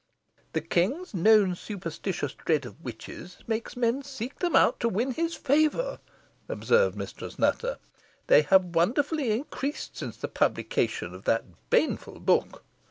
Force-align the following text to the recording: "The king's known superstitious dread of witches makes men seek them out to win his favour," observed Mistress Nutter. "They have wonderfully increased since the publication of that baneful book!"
"The 0.53 0.61
king's 0.61 1.13
known 1.13 1.53
superstitious 1.53 2.33
dread 2.33 2.65
of 2.65 2.81
witches 2.81 3.37
makes 3.45 3.77
men 3.77 4.01
seek 4.01 4.39
them 4.39 4.55
out 4.55 4.79
to 4.79 4.89
win 4.89 5.11
his 5.11 5.35
favour," 5.35 5.99
observed 6.49 6.95
Mistress 6.97 7.37
Nutter. 7.37 7.77
"They 8.25 8.41
have 8.41 8.73
wonderfully 8.75 9.29
increased 9.29 9.95
since 9.95 10.17
the 10.17 10.27
publication 10.27 11.13
of 11.13 11.25
that 11.25 11.45
baneful 11.69 12.19
book!" 12.19 12.63